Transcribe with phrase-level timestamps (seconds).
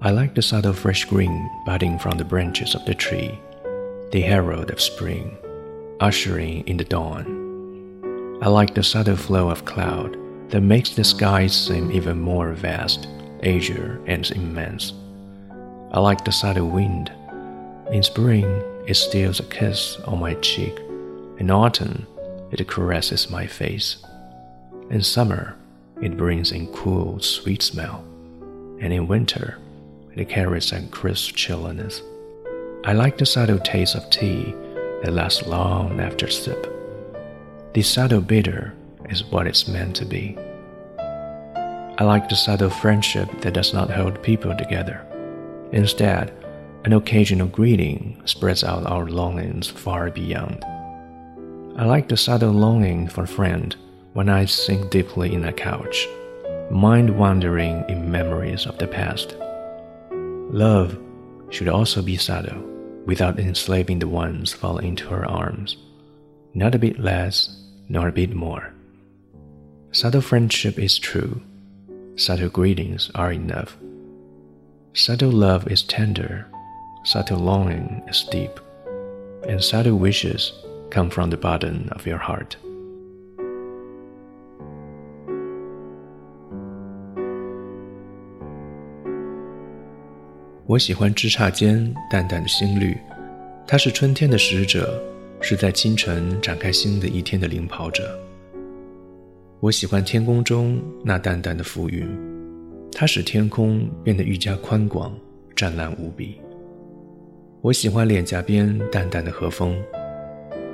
[0.00, 3.36] I like the subtle fresh green budding from the branches of the tree,
[4.12, 5.36] the herald of spring,
[5.98, 8.38] ushering in the dawn.
[8.40, 10.16] I like the subtle flow of cloud
[10.50, 13.08] that makes the sky seem even more vast,
[13.42, 14.92] azure, and immense.
[15.90, 17.10] I like the subtle wind.
[17.90, 18.46] In spring,
[18.86, 20.78] it steals a kiss on my cheek.
[21.38, 22.06] In autumn,
[22.52, 23.96] it caresses my face.
[24.90, 25.56] In summer,
[26.00, 28.04] it brings in cool, sweet smell.
[28.80, 29.58] And in winter,
[30.14, 32.02] it carries a crisp chilliness.
[32.84, 34.54] I like the subtle taste of tea
[35.02, 36.66] that lasts long after sip.
[37.74, 38.74] The subtle bitter
[39.08, 40.36] is what it's meant to be.
[40.98, 45.04] I like the subtle friendship that does not hold people together.
[45.72, 46.32] Instead,
[46.84, 50.64] an occasional greeting spreads out our longings far beyond.
[51.76, 53.74] I like the subtle longing for a friend
[54.14, 56.08] when I sink deeply in a couch,
[56.70, 59.36] mind wandering in memories of the past.
[60.50, 60.98] Love
[61.50, 62.62] should also be subtle,
[63.04, 65.76] without enslaving the ones falling into her arms.
[66.54, 68.72] Not a bit less, nor a bit more.
[69.92, 71.40] Subtle friendship is true.
[72.16, 73.76] Subtle greetings are enough.
[74.94, 76.46] Subtle love is tender.
[77.04, 78.58] Subtle longing is deep.
[79.46, 80.52] And subtle wishes
[80.90, 82.56] come from the bottom of your heart.
[90.68, 92.94] 我喜欢枝杈间淡淡的新绿，
[93.66, 95.02] 它是春天的使者，
[95.40, 98.20] 是在清晨展开新的一天的领跑者。
[99.60, 102.06] 我喜欢天空中那淡淡的浮云，
[102.92, 105.18] 它使天空变得愈加宽广、
[105.56, 106.38] 湛蓝无比。
[107.62, 109.74] 我喜欢脸颊边淡淡的和风，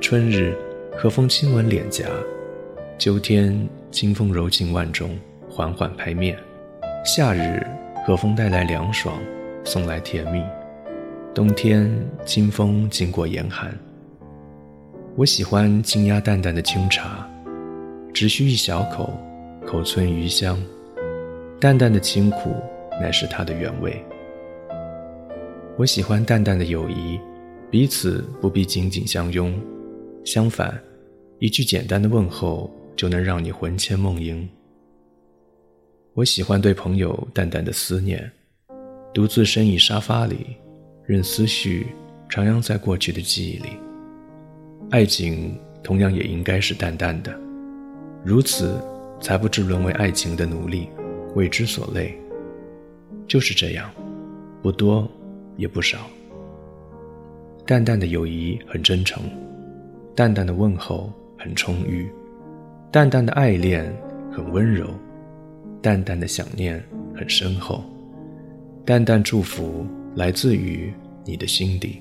[0.00, 0.56] 春日
[0.96, 2.06] 和风亲吻脸颊，
[2.98, 5.14] 秋天清风柔情万种，
[5.50, 6.34] 缓缓拍面，
[7.04, 7.62] 夏日
[8.06, 9.20] 和风带来凉爽。
[9.64, 10.42] 送来甜蜜，
[11.32, 11.88] 冬天
[12.26, 13.72] 清风经过严寒。
[15.16, 17.28] 我喜欢清压淡淡的清茶，
[18.12, 19.16] 只需一小口，
[19.66, 20.60] 口存余香。
[21.60, 22.56] 淡淡的清苦，
[23.00, 24.04] 乃是它的原味。
[25.78, 27.18] 我喜欢淡淡的友谊，
[27.70, 29.54] 彼此不必紧紧相拥，
[30.24, 30.78] 相反，
[31.38, 34.46] 一句简单的问候就能让你魂牵梦萦。
[36.14, 38.30] 我喜欢对朋友淡淡的思念。
[39.14, 40.56] 独自深倚沙发里，
[41.04, 41.88] 任思绪
[42.30, 43.76] 徜徉在过去的记忆里。
[44.90, 47.38] 爱情同样也应该是淡淡的，
[48.24, 48.82] 如此
[49.20, 50.88] 才不至沦为爱情的奴隶，
[51.34, 52.18] 为之所累。
[53.28, 53.90] 就是这样，
[54.62, 55.06] 不多
[55.56, 55.98] 也不少。
[57.66, 59.22] 淡淡的友谊很真诚，
[60.14, 62.10] 淡淡的问候很充裕，
[62.90, 63.94] 淡淡的爱恋
[64.32, 64.86] 很温柔，
[65.82, 66.82] 淡淡的想念
[67.14, 67.84] 很深厚。
[68.84, 70.92] 淡淡祝福来自于
[71.24, 72.00] 你的心底。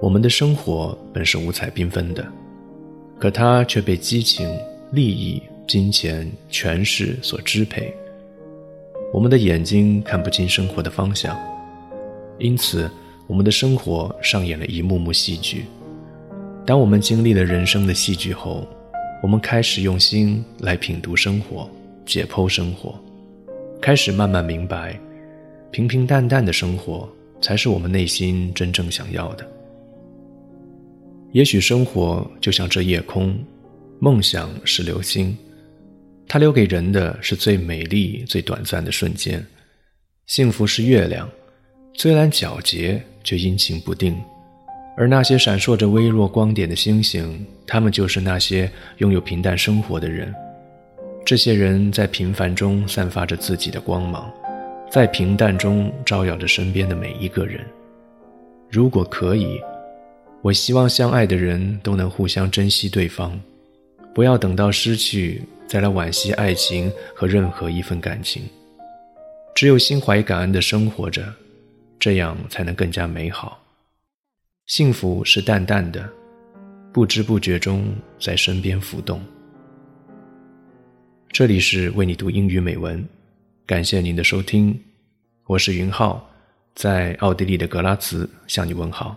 [0.00, 2.24] 我们的生活本是五彩缤纷的，
[3.18, 4.48] 可它却被激情、
[4.92, 7.92] 利益、金钱、权势所支配。
[9.12, 11.36] 我们的眼睛看不清生活的方向，
[12.38, 12.88] 因此
[13.26, 15.64] 我们的生活上演了一幕幕戏剧。
[16.66, 18.66] 当我们经历了人生的戏剧后，
[19.22, 21.70] 我们开始用心来品读生活，
[22.04, 22.98] 解剖生活，
[23.80, 24.98] 开始慢慢明白，
[25.70, 27.08] 平平淡淡的生活
[27.40, 29.48] 才是我们内心真正想要的。
[31.30, 33.38] 也许生活就像这夜空，
[34.00, 35.38] 梦想是流星，
[36.26, 39.38] 它留给人的是最美丽、最短暂的瞬间；
[40.26, 41.30] 幸福是月亮，
[41.94, 44.20] 虽然皎洁，却阴晴不定。
[44.96, 50.34] 而那些闪烁着微弱光点的星星，他们就是那些拥有平淡生活的人。
[51.24, 54.32] 这些人在平凡中散发着自己的光芒，
[54.90, 57.60] 在平淡中照耀着身边的每一个人。
[58.70, 59.60] 如果可以，
[60.40, 63.38] 我希望相爱的人都能互相珍惜对方，
[64.14, 68.42] 不要等到失去再来惋惜爱情和任何一份感情。
[69.54, 71.22] 只有心怀感恩的生活着，
[71.98, 73.58] 这样才能更加美好。
[74.66, 76.12] 幸福是淡淡的，
[76.92, 79.24] 不知不觉中在身边浮动。
[81.28, 83.08] 这里是为你读英语美文，
[83.64, 84.76] 感谢您的收听，
[85.44, 86.28] 我是云浩，
[86.74, 89.16] 在奥地利的格拉茨向你问好。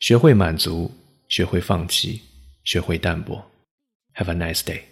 [0.00, 0.92] 学会满足，
[1.28, 2.20] 学会放弃，
[2.64, 3.42] 学会淡泊。
[4.16, 4.82] Have a nice day.